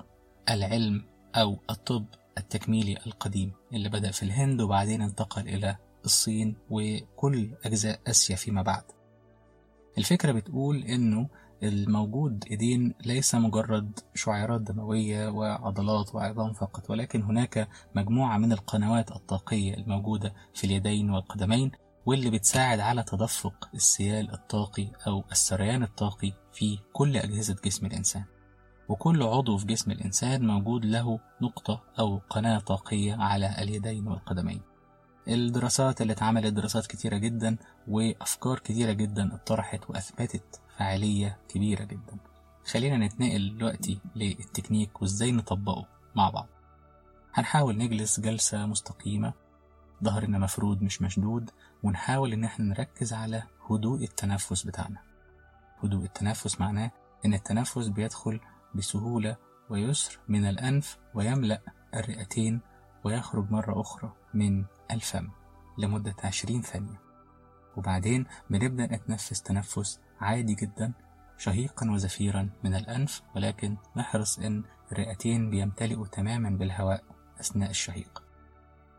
[0.51, 2.07] العلم أو الطب
[2.39, 8.83] التكميلي القديم اللي بدأ في الهند وبعدين انتقل إلى الصين وكل أجزاء آسيا فيما بعد.
[9.99, 11.29] الفكرة بتقول إنه
[11.63, 19.75] الموجود إيدين ليس مجرد شعيرات دموية وعضلات وعظام فقط ولكن هناك مجموعة من القنوات الطاقية
[19.75, 21.71] الموجودة في اليدين والقدمين
[22.07, 28.25] واللي بتساعد على تدفق السيال الطاقي أو السريان الطاقي في كل أجهزة جسم الإنسان.
[28.89, 34.61] وكل عضو في جسم الإنسان موجود له نقطة أو قناة طاقية على اليدين والقدمين.
[35.29, 37.57] الدراسات اللي اتعملت دراسات كتيرة جدا
[37.89, 42.17] وأفكار كتيرة جدا اتطرحت وأثبتت فعالية كبيرة جدا.
[42.65, 46.47] خلينا نتنقل دلوقتي للتكنيك وإزاي نطبقه مع بعض.
[47.35, 49.33] هنحاول نجلس جلسة مستقيمة
[50.05, 51.51] ظهرنا مفرود مش مشدود
[51.83, 54.99] ونحاول إن إحنا نركز على هدوء التنفس بتاعنا.
[55.85, 56.91] هدوء التنفس معناه
[57.25, 58.41] إن التنفس بيدخل
[58.77, 59.37] بسهولة
[59.71, 61.61] ويسر من الأنف ويملأ
[61.95, 62.61] الرئتين
[63.05, 65.29] ويخرج مرة أخرى من الفم
[65.79, 67.01] لمدة عشرين ثانية.
[67.77, 70.93] وبعدين بنبدأ نتنفس تنفس عادي جدا
[71.39, 77.05] شهيقا وزفيرا من الأنف ولكن نحرص إن الرئتين بيمتلئوا تماما بالهواء
[77.41, 78.23] أثناء الشهيق.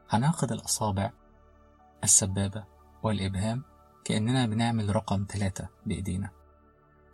[0.10, 1.12] هنعقد الأصابع
[2.04, 2.64] السبابة
[3.04, 3.64] والإبهام
[4.06, 6.37] كأننا بنعمل رقم ثلاثة بإيدينا.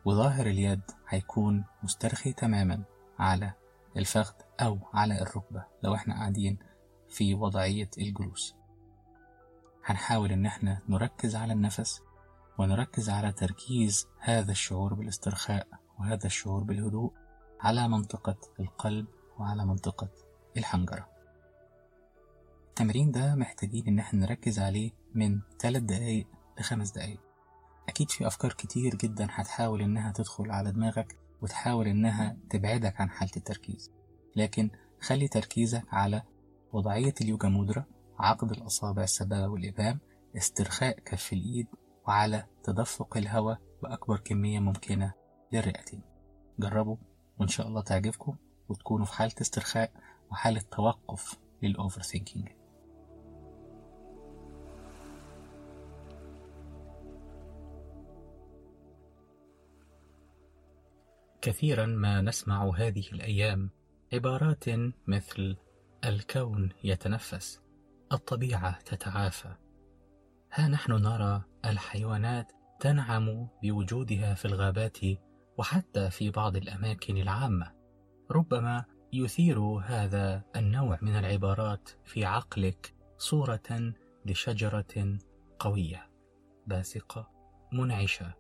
[0.06, 2.84] وظاهر اليد هيكون مسترخي تماما
[3.20, 3.54] على
[3.98, 6.58] الفخذ أو على الركبة لو إحنا قاعدين
[7.10, 8.56] في وضعية الجلوس.
[9.86, 12.02] هنحاول إن إحنا نركز على النفس
[12.58, 15.68] ونركز على تركيز هذا الشعور بالاسترخاء
[16.00, 17.14] وهذا الشعور بالهدوء
[17.62, 19.08] على منطقة القلب
[19.40, 20.10] وعلى منطقة
[20.58, 21.08] الحنجرة.
[22.70, 26.28] التمرين ده محتاجين إن إحنا نركز عليه من 3 دقايق
[26.60, 27.20] لخمس دقايق.
[27.90, 33.32] أكيد في أفكار كتير جدا هتحاول إنها تدخل على دماغك وتحاول إنها تبعدك عن حالة
[33.38, 33.92] التركيز.
[34.36, 34.70] لكن
[35.02, 36.22] خلي تركيزك على
[36.74, 37.86] وضعية اليوجا مودرا
[38.20, 40.00] عقد الأصابع السبابة والإبهام
[40.38, 41.68] استرخاء كف الإيد
[42.08, 45.14] وعلى تدفق الهواء بأكبر كمية ممكنة
[45.52, 46.02] للرئتين.
[46.60, 46.98] جربوا
[47.40, 48.36] وإن شاء الله تعجبكم
[48.70, 49.92] وتكونوا في حالة استرخاء
[50.32, 52.48] وحالة توقف للأوفر ثينكينج
[61.44, 63.70] كثيرا ما نسمع هذه الأيام
[64.14, 64.66] عبارات
[65.08, 65.56] مثل
[66.06, 67.62] الكون يتنفس
[68.12, 69.56] الطبيعة تتعافى.
[70.54, 74.98] ها نحن نرى الحيوانات تنعم بوجودها في الغابات
[75.58, 77.72] وحتى في بعض الأماكن العامة.
[78.32, 83.94] ربما يثير هذا النوع من العبارات في عقلك صورة
[84.26, 85.18] لشجرة
[85.60, 86.10] قوية
[86.68, 87.30] باسقة
[87.74, 88.34] منعشة.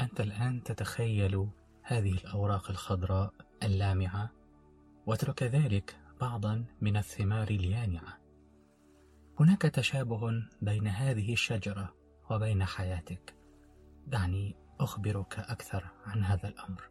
[0.00, 1.48] أنت الآن تتخيل
[1.88, 4.30] هذه الأوراق الخضراء اللامعة
[5.06, 8.18] واترك ذلك بعضا من الثمار اليانعة.
[9.40, 11.94] هناك تشابه بين هذه الشجرة
[12.30, 13.34] وبين حياتك.
[14.06, 16.90] دعني أخبرك أكثر عن هذا الأمر.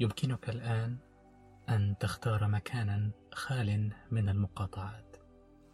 [0.00, 0.98] يمكنك الآن
[1.68, 5.16] أن تختار مكانا خال من المقاطعات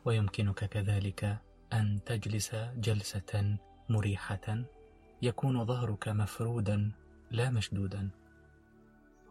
[0.05, 1.43] ويمكنك كذلك
[1.73, 4.78] أن تجلس جلسة مريحة.
[5.23, 6.93] يكون ظهرك مفرودا
[7.31, 8.11] لا مشدودا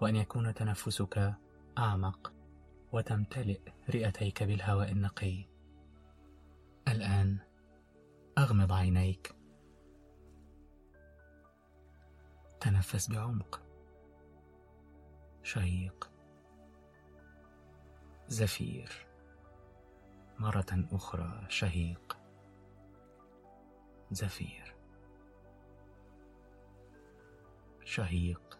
[0.02, 1.34] وأن يكون تنفسك
[1.78, 2.34] أعمق
[2.92, 5.46] وتمتلئ رئتيك بالهواء النقي.
[6.88, 7.38] الآن
[8.38, 9.36] أغمض عينيك.
[12.60, 13.62] تنفس بعمق.
[15.44, 16.12] شهيق
[18.28, 19.08] زفير.
[20.40, 22.18] مرة أخرى شهيق.
[24.12, 24.67] زفير.
[27.88, 28.60] شهيق.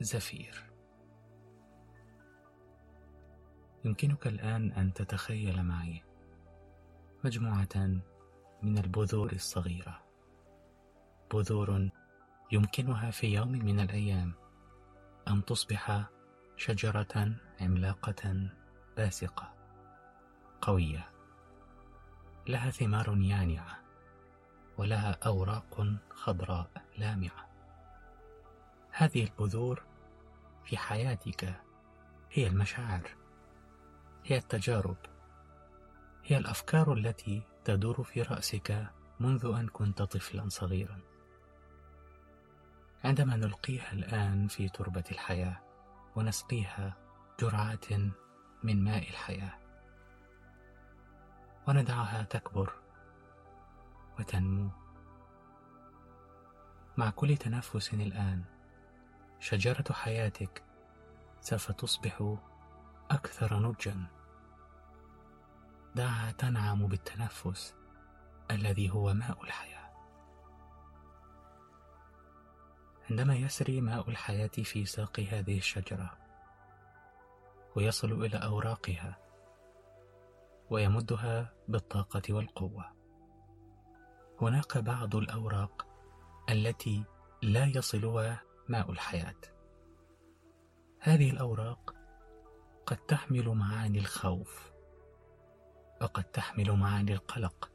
[0.00, 0.70] زفير.
[3.84, 6.02] يمكنك الآن أن تتخيل معي
[7.24, 8.00] مجموعة
[8.62, 10.02] من البذور الصغيرة.
[11.34, 11.90] بذور
[12.52, 14.34] يمكنها في يوم من الأيام
[15.28, 16.08] أن تصبح
[16.56, 18.50] شجرة عملاقة
[18.96, 19.54] باسقة
[20.60, 21.10] قوية.
[22.48, 23.87] لها ثمار يانعة.
[24.78, 27.48] ولها أوراق خضراء لامعة.
[28.90, 29.82] هذه البذور
[30.64, 31.54] في حياتك
[32.32, 33.10] هي المشاعر
[34.24, 34.96] هي التجارب
[36.24, 38.86] هي الأفكار التي تدور في رأسك
[39.20, 41.00] منذ أن كنت طفلا صغيرا.
[43.04, 45.60] عندما نلقيها الآن في تربة الحياة
[46.16, 46.96] ونسقيها
[47.40, 47.92] جرعات
[48.62, 49.58] من ماء الحياة
[51.68, 52.72] وندعها تكبر
[54.18, 54.70] وتنمو.
[56.96, 58.44] مع كل تنفس الآن
[59.40, 60.64] شجرة حياتك
[61.40, 62.36] سوف تصبح
[63.10, 64.06] أكثر نضجا.
[65.94, 67.74] دعها تنعم بالتنفس
[68.50, 69.88] الذي هو ماء الحياة.
[73.10, 76.18] عندما يسري ماء الحياة في ساق هذه الشجرة
[77.76, 79.18] ويصل إلى أوراقها
[80.70, 82.97] ويمدها بالطاقة والقوة.
[84.42, 85.86] هناك بعض الأوراق
[86.50, 87.04] التي
[87.42, 89.40] لا يصلها ماء الحياة.
[91.00, 91.94] هذه الأوراق
[92.86, 94.72] قد تحمل معاني الخوف
[96.02, 97.70] وقد تحمل معاني القلق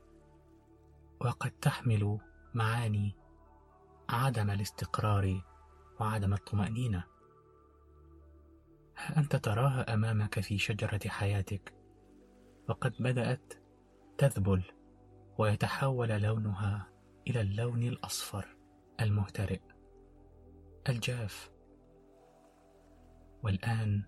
[1.22, 2.20] وقد تحمل
[2.54, 3.16] معاني
[4.10, 5.42] عدم الاستقرار
[6.00, 7.04] وعدم الطمأنينة.
[8.98, 11.74] ها أنت تراها أمامك في شجرة حياتك
[12.70, 13.54] وقد بدأت
[14.18, 14.64] تذبل
[15.38, 16.90] ويتحول لونها
[17.28, 18.58] إلى اللون الأصفر
[19.02, 19.62] المهترئ
[20.90, 21.52] الجاف.
[23.44, 24.04] والآن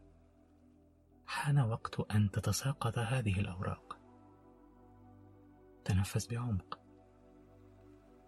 [1.25, 3.99] حان وقت أن تتساقط هذه الأوراق.
[5.85, 6.79] تنفس بعمق.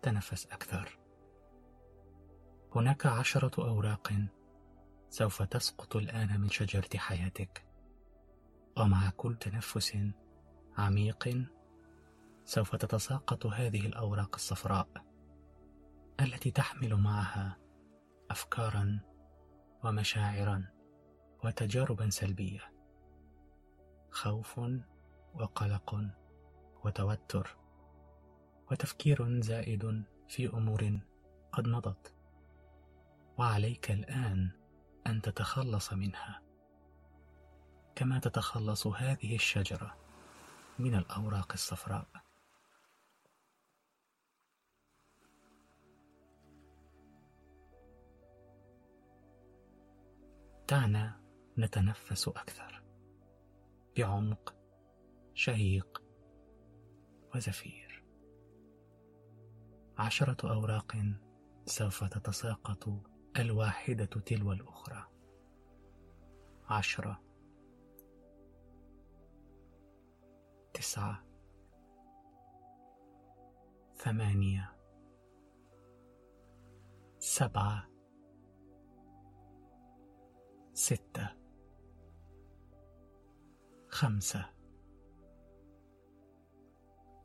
[0.02, 1.00] تنفس أكثر.
[2.76, 4.14] هناك عشرة أوراق
[5.10, 7.68] سوف تسقط الآن من شجرة حياتك.
[8.78, 9.98] ومع كل تنفس
[10.78, 11.48] عميق
[12.48, 14.88] سوف تتساقط هذه الأوراق الصفراء
[16.20, 17.58] التي تحمل معها
[18.32, 19.00] افكارا
[19.84, 20.66] ومشاعرا
[21.44, 22.74] وتجاربا سلبية.
[24.12, 24.60] خوف
[25.34, 26.02] وقلق
[26.86, 27.58] وتوتر
[28.72, 31.00] وتفكير زائد في أمور
[31.52, 32.14] قد مضت.
[33.38, 34.52] وعليك الآن
[35.08, 36.42] أن تتخلص منها.
[37.96, 39.98] كما تتخلص هذه الشجرة
[40.80, 42.27] من الأوراق الصفراء.
[50.70, 51.22] دعنا
[51.58, 52.84] نتنفس أكثر
[53.98, 54.56] بعمق
[55.34, 56.04] شهيق
[57.36, 58.06] وزفير.
[59.98, 60.98] عشرة أوراق
[61.66, 62.90] سوف تتساقط
[63.38, 65.08] الواحدة تلو الأخرى.
[66.70, 67.24] عشرة.
[70.74, 71.26] تسعة.
[73.96, 74.78] ثمانية.
[77.20, 77.97] سبعة.
[80.78, 81.30] ستة.
[83.90, 84.46] خمسة.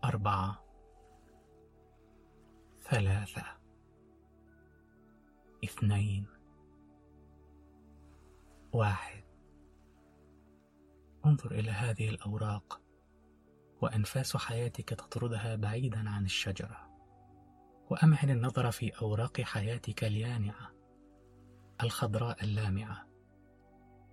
[0.04, 0.64] أربعة.
[2.80, 3.44] ثلاثة.
[5.64, 6.26] اثنين.
[8.72, 9.24] واحد.
[11.26, 12.80] انظر إلى هذه الأوراق
[13.82, 16.90] وأنفاس حياتك تطردها بعيدا عن الشجرة.
[17.90, 20.72] وأمعن النظر في أوراق حياتك اليانعة
[21.82, 23.11] الخضراء اللامعة.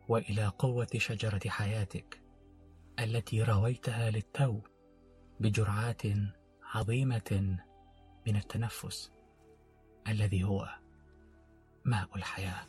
[0.10, 2.22] وإلى قوة شجرة حياتك
[3.00, 4.60] التي رويتها للتو
[5.40, 6.02] بجرعات
[6.74, 7.58] عظيمة
[8.28, 9.12] من التنفس
[10.08, 10.70] الذي هو
[11.86, 12.68] ماء الحياة.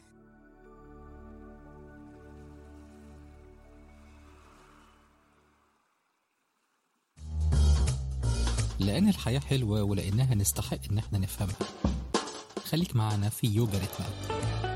[8.81, 11.57] لأن الحياة حلوة ولأنها نستحق إن إحنا نفهمها.
[12.65, 14.70] خليك معنا في يوجا ريتمات